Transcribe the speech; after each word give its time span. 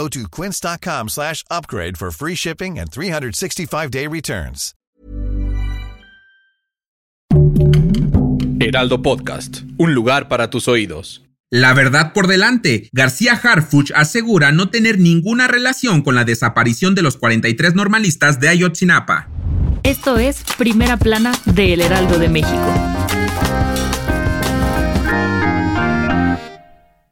Go 0.00 0.08
to 0.08 0.28
quince.com 0.30 1.08
slash 1.10 1.44
upgrade 1.50 1.98
for 1.98 2.10
free 2.10 2.34
shipping 2.34 2.78
and 2.78 2.90
365-day 2.90 4.06
returns. 4.06 4.74
Heraldo 8.60 9.02
Podcast, 9.02 9.62
un 9.76 9.94
lugar 9.94 10.28
para 10.28 10.48
tus 10.48 10.68
oídos. 10.68 11.22
La 11.50 11.74
verdad 11.74 12.14
por 12.14 12.28
delante, 12.28 12.88
García 12.92 13.34
Harfuch 13.34 13.90
asegura 13.94 14.52
no 14.52 14.70
tener 14.70 14.98
ninguna 14.98 15.48
relación 15.48 16.00
con 16.00 16.14
la 16.14 16.24
desaparición 16.24 16.94
de 16.94 17.02
los 17.02 17.18
43 17.18 17.74
normalistas 17.74 18.40
de 18.40 18.48
Ayotzinapa. 18.48 19.28
Esto 19.82 20.16
es 20.16 20.44
Primera 20.56 20.96
Plana 20.96 21.32
de 21.44 21.74
El 21.74 21.82
Heraldo 21.82 22.18
de 22.18 22.28
México. 22.30 23.09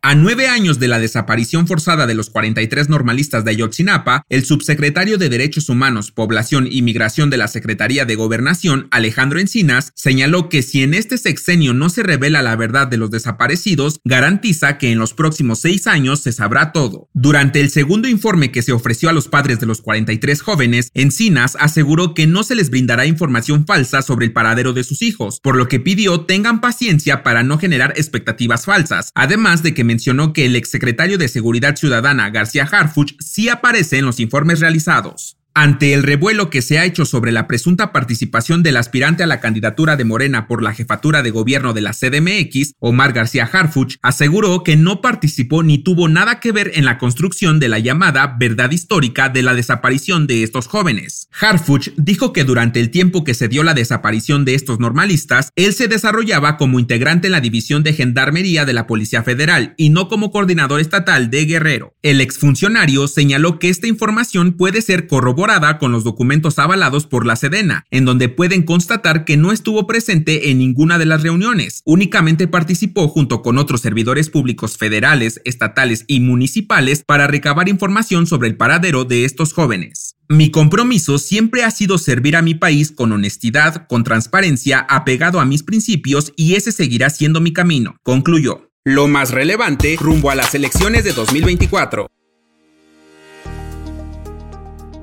A 0.08 0.14
nueve 0.14 0.48
años 0.48 0.78
de 0.78 0.88
la 0.88 0.98
desaparición 0.98 1.66
forzada 1.66 2.06
de 2.06 2.14
los 2.14 2.30
43 2.30 2.88
normalistas 2.88 3.44
de 3.44 3.50
Ayotzinapa, 3.50 4.24
el 4.30 4.46
subsecretario 4.46 5.18
de 5.18 5.28
Derechos 5.28 5.68
Humanos, 5.68 6.12
Población 6.12 6.66
y 6.70 6.80
Migración 6.80 7.28
de 7.28 7.36
la 7.36 7.46
Secretaría 7.46 8.06
de 8.06 8.14
Gobernación, 8.14 8.88
Alejandro 8.90 9.38
Encinas, 9.38 9.92
señaló 9.94 10.48
que 10.48 10.62
si 10.62 10.82
en 10.82 10.94
este 10.94 11.18
sexenio 11.18 11.74
no 11.74 11.90
se 11.90 12.02
revela 12.02 12.40
la 12.40 12.56
verdad 12.56 12.86
de 12.86 12.96
los 12.96 13.10
desaparecidos, 13.10 14.00
garantiza 14.02 14.78
que 14.78 14.92
en 14.92 14.98
los 14.98 15.12
próximos 15.12 15.60
seis 15.60 15.86
años 15.86 16.20
se 16.20 16.32
sabrá 16.32 16.72
todo. 16.72 17.10
Durante 17.12 17.60
el 17.60 17.68
segundo 17.68 18.08
informe 18.08 18.50
que 18.50 18.62
se 18.62 18.72
ofreció 18.72 19.10
a 19.10 19.12
los 19.12 19.28
padres 19.28 19.60
de 19.60 19.66
los 19.66 19.82
43 19.82 20.40
jóvenes, 20.40 20.90
Encinas 20.94 21.54
aseguró 21.60 22.14
que 22.14 22.26
no 22.26 22.44
se 22.44 22.54
les 22.54 22.70
brindará 22.70 23.04
información 23.04 23.66
falsa 23.66 24.00
sobre 24.00 24.24
el 24.24 24.32
paradero 24.32 24.72
de 24.72 24.84
sus 24.84 25.02
hijos, 25.02 25.38
por 25.42 25.54
lo 25.54 25.68
que 25.68 25.80
pidió 25.80 26.22
tengan 26.22 26.62
paciencia 26.62 27.22
para 27.22 27.42
no 27.42 27.58
generar 27.58 27.92
expectativas 27.98 28.64
falsas, 28.64 29.10
además 29.14 29.62
de 29.62 29.74
que 29.74 29.84
mencionó 29.98 30.32
que 30.32 30.46
el 30.46 30.54
exsecretario 30.54 31.18
de 31.18 31.26
Seguridad 31.26 31.74
Ciudadana, 31.74 32.30
García 32.30 32.62
Harfuch, 32.70 33.16
sí 33.18 33.48
aparece 33.48 33.98
en 33.98 34.04
los 34.04 34.20
informes 34.20 34.60
realizados. 34.60 35.37
Ante 35.60 35.92
el 35.92 36.04
revuelo 36.04 36.50
que 36.50 36.62
se 36.62 36.78
ha 36.78 36.84
hecho 36.84 37.04
sobre 37.04 37.32
la 37.32 37.48
presunta 37.48 37.90
participación 37.90 38.62
del 38.62 38.76
aspirante 38.76 39.24
a 39.24 39.26
la 39.26 39.40
candidatura 39.40 39.96
de 39.96 40.04
Morena 40.04 40.46
por 40.46 40.62
la 40.62 40.72
jefatura 40.72 41.24
de 41.24 41.32
gobierno 41.32 41.72
de 41.72 41.80
la 41.80 41.94
CDMX, 41.94 42.74
Omar 42.78 43.12
García 43.12 43.50
Harfuch 43.52 43.96
aseguró 44.02 44.62
que 44.62 44.76
no 44.76 45.00
participó 45.00 45.64
ni 45.64 45.78
tuvo 45.78 46.08
nada 46.08 46.38
que 46.38 46.52
ver 46.52 46.70
en 46.76 46.84
la 46.84 46.96
construcción 46.96 47.58
de 47.58 47.68
la 47.68 47.80
llamada 47.80 48.36
verdad 48.38 48.70
histórica 48.70 49.30
de 49.30 49.42
la 49.42 49.52
desaparición 49.52 50.28
de 50.28 50.44
estos 50.44 50.68
jóvenes. 50.68 51.26
Harfuch 51.40 51.88
dijo 51.96 52.32
que 52.32 52.44
durante 52.44 52.78
el 52.78 52.92
tiempo 52.92 53.24
que 53.24 53.34
se 53.34 53.48
dio 53.48 53.64
la 53.64 53.74
desaparición 53.74 54.44
de 54.44 54.54
estos 54.54 54.78
normalistas, 54.78 55.50
él 55.56 55.72
se 55.72 55.88
desarrollaba 55.88 56.56
como 56.56 56.78
integrante 56.78 57.26
en 57.26 57.32
la 57.32 57.40
división 57.40 57.82
de 57.82 57.94
gendarmería 57.94 58.64
de 58.64 58.74
la 58.74 58.86
Policía 58.86 59.24
Federal 59.24 59.74
y 59.76 59.90
no 59.90 60.06
como 60.06 60.30
coordinador 60.30 60.80
estatal 60.80 61.30
de 61.30 61.46
Guerrero. 61.46 61.96
El 62.02 62.20
exfuncionario 62.20 63.08
señaló 63.08 63.58
que 63.58 63.70
esta 63.70 63.88
información 63.88 64.52
puede 64.52 64.82
ser 64.82 65.08
corroborada 65.08 65.47
con 65.78 65.92
los 65.92 66.04
documentos 66.04 66.58
avalados 66.58 67.06
por 67.06 67.24
la 67.24 67.34
Sedena, 67.34 67.86
en 67.90 68.04
donde 68.04 68.28
pueden 68.28 68.62
constatar 68.62 69.24
que 69.24 69.38
no 69.38 69.50
estuvo 69.50 69.86
presente 69.86 70.50
en 70.50 70.58
ninguna 70.58 70.98
de 70.98 71.06
las 71.06 71.22
reuniones, 71.22 71.80
únicamente 71.86 72.48
participó 72.48 73.08
junto 73.08 73.40
con 73.40 73.56
otros 73.56 73.80
servidores 73.80 74.28
públicos 74.28 74.76
federales, 74.76 75.40
estatales 75.46 76.04
y 76.06 76.20
municipales 76.20 77.02
para 77.06 77.26
recabar 77.26 77.70
información 77.70 78.26
sobre 78.26 78.48
el 78.48 78.58
paradero 78.58 79.06
de 79.06 79.24
estos 79.24 79.54
jóvenes. 79.54 80.16
Mi 80.28 80.50
compromiso 80.50 81.16
siempre 81.16 81.64
ha 81.64 81.70
sido 81.70 81.96
servir 81.96 82.36
a 82.36 82.42
mi 82.42 82.54
país 82.54 82.92
con 82.92 83.12
honestidad, 83.12 83.86
con 83.86 84.04
transparencia, 84.04 84.80
apegado 84.80 85.40
a 85.40 85.46
mis 85.46 85.62
principios 85.62 86.34
y 86.36 86.56
ese 86.56 86.72
seguirá 86.72 87.08
siendo 87.08 87.40
mi 87.40 87.54
camino, 87.54 87.96
concluyó. 88.02 88.70
Lo 88.84 89.08
más 89.08 89.30
relevante 89.30 89.96
rumbo 89.98 90.30
a 90.30 90.34
las 90.34 90.54
elecciones 90.54 91.04
de 91.04 91.14
2024. 91.14 92.10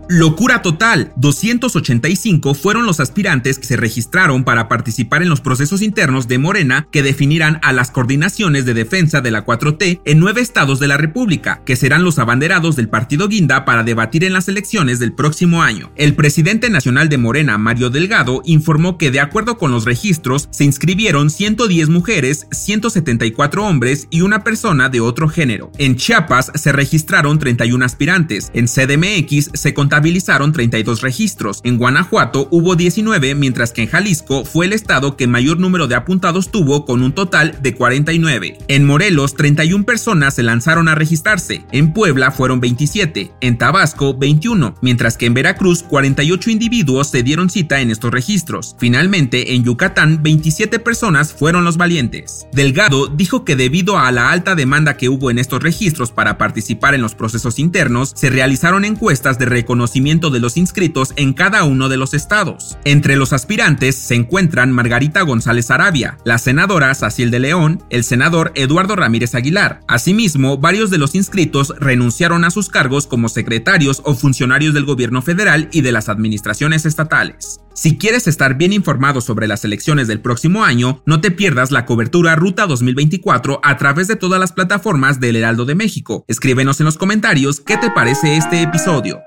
Locura 0.07 0.61
total. 0.61 1.11
285 1.15 2.53
fueron 2.53 2.85
los 2.85 2.99
aspirantes 2.99 3.57
que 3.57 3.65
se 3.65 3.75
registraron 3.75 4.43
para 4.43 4.67
participar 4.67 5.23
en 5.23 5.29
los 5.29 5.41
procesos 5.41 5.81
internos 5.81 6.27
de 6.27 6.37
Morena 6.37 6.87
que 6.91 7.01
definirán 7.01 7.59
a 7.63 7.73
las 7.73 7.89
coordinaciones 7.89 8.65
de 8.65 8.75
defensa 8.75 9.21
de 9.21 9.31
la 9.31 9.45
4T 9.45 10.01
en 10.05 10.19
nueve 10.19 10.41
estados 10.41 10.79
de 10.79 10.87
la 10.87 10.97
República, 10.97 11.61
que 11.65 11.75
serán 11.75 12.03
los 12.03 12.19
abanderados 12.19 12.75
del 12.75 12.87
partido 12.87 13.27
Guinda 13.27 13.65
para 13.65 13.83
debatir 13.83 14.23
en 14.23 14.33
las 14.33 14.47
elecciones 14.47 14.99
del 14.99 15.13
próximo 15.13 15.63
año. 15.63 15.91
El 15.95 16.13
presidente 16.13 16.69
nacional 16.69 17.09
de 17.09 17.17
Morena, 17.17 17.57
Mario 17.57 17.89
Delgado, 17.89 18.43
informó 18.45 18.99
que 18.99 19.09
de 19.09 19.21
acuerdo 19.21 19.57
con 19.57 19.71
los 19.71 19.85
registros 19.85 20.49
se 20.51 20.65
inscribieron 20.65 21.31
110 21.31 21.89
mujeres, 21.89 22.45
174 22.51 23.65
hombres 23.65 24.07
y 24.11 24.21
una 24.21 24.43
persona 24.43 24.89
de 24.89 24.99
otro 24.99 25.29
género. 25.29 25.71
En 25.79 25.95
Chiapas 25.95 26.51
se 26.53 26.71
registraron 26.71 27.39
31 27.39 27.83
aspirantes. 27.83 28.51
En 28.53 28.67
CDMX 28.67 29.49
se 29.53 29.73
contaron 29.73 29.94
contabilizaron 29.95 30.51
32 30.51 30.99
registros. 30.99 31.61
En 31.63 31.77
Guanajuato 31.77 32.49
hubo 32.51 32.75
19, 32.75 33.33
mientras 33.33 33.71
que 33.71 33.83
en 33.83 33.87
Jalisco 33.87 34.43
fue 34.43 34.65
el 34.65 34.73
estado 34.73 35.15
que 35.15 35.25
mayor 35.25 35.57
número 35.57 35.87
de 35.87 35.95
apuntados 35.95 36.51
tuvo 36.51 36.83
con 36.83 37.01
un 37.01 37.13
total 37.13 37.57
de 37.61 37.73
49. 37.73 38.57
En 38.67 38.85
Morelos, 38.85 39.35
31 39.35 39.85
personas 39.85 40.33
se 40.33 40.43
lanzaron 40.43 40.89
a 40.89 40.95
registrarse. 40.95 41.63
En 41.71 41.93
Puebla 41.93 42.31
fueron 42.31 42.59
27. 42.59 43.31
En 43.39 43.57
Tabasco, 43.57 44.17
21. 44.17 44.75
Mientras 44.81 45.15
que 45.15 45.27
en 45.27 45.33
Veracruz, 45.33 45.81
48 45.81 46.49
individuos 46.49 47.07
se 47.07 47.23
dieron 47.23 47.49
cita 47.49 47.79
en 47.79 47.89
estos 47.89 48.11
registros. 48.11 48.75
Finalmente, 48.77 49.55
en 49.55 49.63
Yucatán, 49.63 50.21
27 50.23 50.79
personas 50.79 51.31
fueron 51.31 51.63
los 51.63 51.77
valientes. 51.77 52.47
Delgado 52.51 53.07
dijo 53.07 53.45
que 53.45 53.55
debido 53.55 53.97
a 53.97 54.11
la 54.11 54.31
alta 54.31 54.55
demanda 54.55 54.97
que 54.97 55.07
hubo 55.07 55.31
en 55.31 55.39
estos 55.39 55.63
registros 55.63 56.11
para 56.11 56.37
participar 56.37 56.95
en 56.95 57.01
los 57.01 57.15
procesos 57.15 57.59
internos, 57.59 58.11
se 58.13 58.29
realizaron 58.29 58.83
encuestas 58.83 59.39
de 59.39 59.45
reconocimiento 59.45 59.84
de 59.93 60.39
los 60.39 60.57
inscritos 60.57 61.13
en 61.15 61.33
cada 61.33 61.63
uno 61.63 61.89
de 61.89 61.97
los 61.97 62.13
estados. 62.13 62.77
Entre 62.85 63.15
los 63.15 63.33
aspirantes 63.33 63.95
se 63.95 64.15
encuentran 64.15 64.71
Margarita 64.71 65.21
González 65.21 65.71
Arabia, 65.71 66.17
la 66.25 66.37
senadora 66.37 66.93
Sacil 66.93 67.31
de 67.31 67.39
León, 67.39 67.83
el 67.89 68.03
senador 68.03 68.51
Eduardo 68.55 68.95
Ramírez 68.95 69.35
Aguilar. 69.35 69.81
Asimismo, 69.87 70.57
varios 70.57 70.89
de 70.89 70.97
los 70.97 71.15
inscritos 71.15 71.73
renunciaron 71.79 72.43
a 72.43 72.51
sus 72.51 72.69
cargos 72.69 73.07
como 73.07 73.29
secretarios 73.29 74.01
o 74.05 74.15
funcionarios 74.15 74.73
del 74.73 74.85
gobierno 74.85 75.21
federal 75.21 75.69
y 75.71 75.81
de 75.81 75.91
las 75.91 76.09
administraciones 76.09 76.85
estatales. 76.85 77.59
Si 77.73 77.97
quieres 77.97 78.25
estar 78.27 78.55
bien 78.55 78.71
informado 78.71 79.19
sobre 79.19 79.47
las 79.47 79.65
elecciones 79.65 80.07
del 80.07 80.21
próximo 80.21 80.63
año, 80.63 81.03
no 81.05 81.19
te 81.19 81.29
pierdas 81.29 81.71
la 81.71 81.85
cobertura 81.85 82.35
Ruta 82.35 82.67
2024 82.67 83.59
a 83.61 83.77
través 83.77 84.07
de 84.07 84.15
todas 84.15 84.39
las 84.39 84.53
plataformas 84.53 85.19
del 85.19 85.35
Heraldo 85.35 85.65
de 85.65 85.75
México. 85.75 86.23
Escríbenos 86.29 86.79
en 86.79 86.85
los 86.85 86.97
comentarios 86.97 87.59
qué 87.59 87.75
te 87.77 87.91
parece 87.91 88.37
este 88.37 88.61
episodio. 88.61 89.19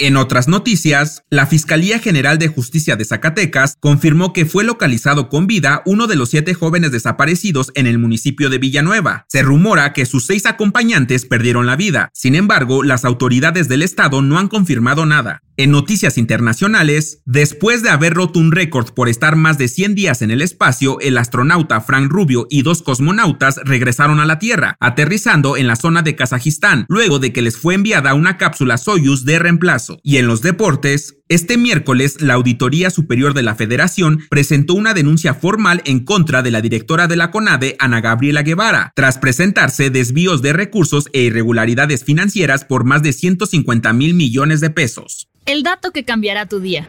En 0.00 0.16
otras 0.16 0.46
noticias, 0.46 1.24
la 1.28 1.48
Fiscalía 1.48 1.98
General 1.98 2.38
de 2.38 2.46
Justicia 2.46 2.94
de 2.94 3.04
Zacatecas 3.04 3.74
confirmó 3.80 4.32
que 4.32 4.46
fue 4.46 4.62
localizado 4.62 5.28
con 5.28 5.48
vida 5.48 5.82
uno 5.86 6.06
de 6.06 6.14
los 6.14 6.30
siete 6.30 6.54
jóvenes 6.54 6.92
desaparecidos 6.92 7.72
en 7.74 7.88
el 7.88 7.98
municipio 7.98 8.48
de 8.48 8.58
Villanueva. 8.58 9.26
Se 9.28 9.42
rumora 9.42 9.92
que 9.92 10.06
sus 10.06 10.24
seis 10.24 10.46
acompañantes 10.46 11.26
perdieron 11.26 11.66
la 11.66 11.74
vida. 11.74 12.10
Sin 12.14 12.36
embargo, 12.36 12.84
las 12.84 13.04
autoridades 13.04 13.66
del 13.66 13.82
estado 13.82 14.22
no 14.22 14.38
han 14.38 14.46
confirmado 14.46 15.04
nada. 15.04 15.42
En 15.60 15.72
noticias 15.72 16.18
internacionales, 16.18 17.20
después 17.24 17.82
de 17.82 17.90
haber 17.90 18.14
roto 18.14 18.38
un 18.38 18.52
récord 18.52 18.94
por 18.94 19.08
estar 19.08 19.34
más 19.34 19.58
de 19.58 19.66
100 19.66 19.96
días 19.96 20.22
en 20.22 20.30
el 20.30 20.40
espacio, 20.40 21.00
el 21.00 21.18
astronauta 21.18 21.80
Frank 21.80 22.12
Rubio 22.12 22.46
y 22.48 22.62
dos 22.62 22.80
cosmonautas 22.80 23.58
regresaron 23.64 24.20
a 24.20 24.24
la 24.24 24.38
Tierra, 24.38 24.76
aterrizando 24.78 25.56
en 25.56 25.66
la 25.66 25.74
zona 25.74 26.02
de 26.02 26.14
Kazajistán, 26.14 26.86
luego 26.88 27.18
de 27.18 27.32
que 27.32 27.42
les 27.42 27.56
fue 27.56 27.74
enviada 27.74 28.14
una 28.14 28.36
cápsula 28.36 28.78
Soyuz 28.78 29.24
de 29.24 29.40
reemplazo. 29.40 29.98
Y 30.04 30.18
en 30.18 30.28
los 30.28 30.42
deportes, 30.42 31.17
este 31.28 31.56
miércoles, 31.56 32.20
la 32.20 32.34
Auditoría 32.34 32.90
Superior 32.90 33.34
de 33.34 33.42
la 33.42 33.54
Federación 33.54 34.20
presentó 34.30 34.74
una 34.74 34.94
denuncia 34.94 35.34
formal 35.34 35.82
en 35.84 36.04
contra 36.04 36.42
de 36.42 36.50
la 36.50 36.60
directora 36.60 37.06
de 37.06 37.16
la 37.16 37.30
CONADE, 37.30 37.76
Ana 37.78 38.00
Gabriela 38.00 38.42
Guevara, 38.42 38.92
tras 38.94 39.18
presentarse 39.18 39.90
desvíos 39.90 40.42
de 40.42 40.52
recursos 40.52 41.08
e 41.12 41.22
irregularidades 41.22 42.04
financieras 42.04 42.64
por 42.64 42.84
más 42.84 43.02
de 43.02 43.12
150 43.12 43.92
mil 43.92 44.14
millones 44.14 44.60
de 44.60 44.70
pesos 44.70 45.28
el 45.48 45.62
dato 45.62 45.92
que 45.92 46.04
cambiará 46.04 46.46
tu 46.46 46.60
día. 46.60 46.86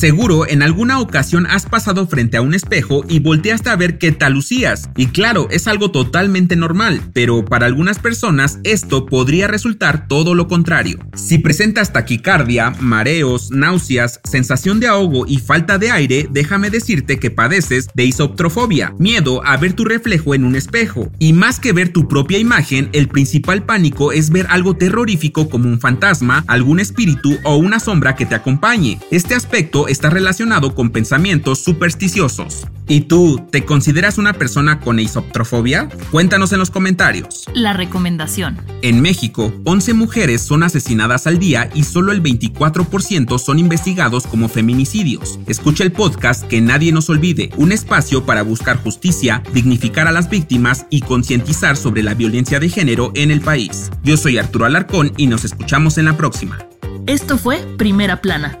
Seguro 0.00 0.48
en 0.48 0.62
alguna 0.62 0.98
ocasión 0.98 1.46
has 1.46 1.66
pasado 1.66 2.06
frente 2.06 2.38
a 2.38 2.40
un 2.40 2.54
espejo 2.54 3.04
y 3.06 3.18
volteaste 3.18 3.68
a 3.68 3.76
ver 3.76 3.98
qué 3.98 4.12
tal 4.12 4.32
lucías. 4.32 4.88
Y 4.96 5.08
claro, 5.08 5.46
es 5.50 5.68
algo 5.68 5.90
totalmente 5.90 6.56
normal, 6.56 7.02
pero 7.12 7.44
para 7.44 7.66
algunas 7.66 7.98
personas 7.98 8.60
esto 8.64 9.04
podría 9.04 9.46
resultar 9.46 10.08
todo 10.08 10.34
lo 10.34 10.48
contrario. 10.48 10.98
Si 11.14 11.36
presentas 11.36 11.92
taquicardia, 11.92 12.70
mareos, 12.80 13.50
náuseas, 13.50 14.20
sensación 14.24 14.80
de 14.80 14.86
ahogo 14.86 15.26
y 15.26 15.36
falta 15.36 15.76
de 15.76 15.90
aire, 15.90 16.26
déjame 16.30 16.70
decirte 16.70 17.18
que 17.18 17.30
padeces 17.30 17.88
de 17.92 18.06
isoptrofobia, 18.06 18.94
miedo 18.98 19.44
a 19.44 19.58
ver 19.58 19.74
tu 19.74 19.84
reflejo 19.84 20.34
en 20.34 20.44
un 20.44 20.56
espejo. 20.56 21.12
Y 21.18 21.34
más 21.34 21.60
que 21.60 21.74
ver 21.74 21.92
tu 21.92 22.08
propia 22.08 22.38
imagen, 22.38 22.88
el 22.94 23.08
principal 23.08 23.64
pánico 23.64 24.12
es 24.12 24.30
ver 24.30 24.46
algo 24.48 24.74
terrorífico 24.74 25.50
como 25.50 25.68
un 25.68 25.78
fantasma, 25.78 26.42
algún 26.46 26.80
espíritu 26.80 27.36
o 27.44 27.56
una 27.56 27.80
sombra 27.80 28.16
que 28.16 28.24
te 28.24 28.34
acompañe. 28.34 28.98
Este 29.10 29.34
aspecto 29.34 29.88
está 29.90 30.10
relacionado 30.10 30.74
con 30.74 30.90
pensamientos 30.90 31.58
supersticiosos. 31.58 32.66
¿Y 32.88 33.02
tú, 33.02 33.46
te 33.50 33.64
consideras 33.64 34.18
una 34.18 34.32
persona 34.32 34.80
con 34.80 34.98
isoptrofobia? 34.98 35.88
Cuéntanos 36.10 36.52
en 36.52 36.58
los 36.58 36.70
comentarios. 36.70 37.44
La 37.54 37.72
recomendación. 37.72 38.58
En 38.82 39.00
México, 39.00 39.52
11 39.64 39.94
mujeres 39.94 40.42
son 40.42 40.62
asesinadas 40.62 41.26
al 41.26 41.38
día 41.38 41.70
y 41.74 41.84
solo 41.84 42.12
el 42.12 42.22
24% 42.22 43.38
son 43.38 43.58
investigados 43.58 44.26
como 44.26 44.48
feminicidios. 44.48 45.38
Escucha 45.46 45.84
el 45.84 45.92
podcast 45.92 46.44
Que 46.48 46.60
Nadie 46.60 46.92
Nos 46.92 47.10
Olvide, 47.10 47.50
un 47.56 47.72
espacio 47.72 48.24
para 48.26 48.42
buscar 48.42 48.82
justicia, 48.82 49.42
dignificar 49.52 50.08
a 50.08 50.12
las 50.12 50.28
víctimas 50.28 50.86
y 50.90 51.02
concientizar 51.02 51.76
sobre 51.76 52.02
la 52.02 52.14
violencia 52.14 52.58
de 52.58 52.68
género 52.68 53.12
en 53.14 53.30
el 53.30 53.40
país. 53.40 53.90
Yo 54.02 54.16
soy 54.16 54.38
Arturo 54.38 54.64
Alarcón 54.64 55.12
y 55.16 55.26
nos 55.26 55.44
escuchamos 55.44 55.98
en 55.98 56.06
la 56.06 56.16
próxima. 56.16 56.58
Esto 57.06 57.38
fue 57.38 57.58
Primera 57.76 58.20
Plana, 58.20 58.60